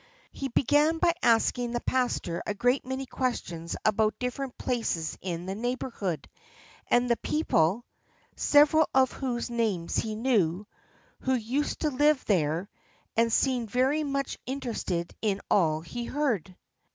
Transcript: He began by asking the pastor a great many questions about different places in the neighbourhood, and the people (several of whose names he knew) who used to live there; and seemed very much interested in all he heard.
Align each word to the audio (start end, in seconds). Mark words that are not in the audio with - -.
He 0.31 0.47
began 0.47 0.97
by 0.97 1.13
asking 1.21 1.73
the 1.73 1.79
pastor 1.79 2.41
a 2.47 2.55
great 2.55 2.83
many 2.87 3.05
questions 3.05 3.75
about 3.85 4.17
different 4.17 4.57
places 4.57 5.15
in 5.21 5.45
the 5.45 5.53
neighbourhood, 5.53 6.27
and 6.87 7.07
the 7.07 7.17
people 7.17 7.85
(several 8.35 8.89
of 8.95 9.11
whose 9.11 9.51
names 9.51 9.97
he 9.97 10.15
knew) 10.15 10.65
who 11.19 11.35
used 11.35 11.81
to 11.81 11.91
live 11.91 12.25
there; 12.25 12.67
and 13.15 13.31
seemed 13.31 13.69
very 13.69 14.03
much 14.03 14.39
interested 14.47 15.13
in 15.21 15.39
all 15.51 15.81
he 15.81 16.05
heard. 16.05 16.55